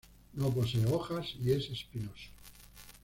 [0.33, 2.29] No posee hojas y es espinoso.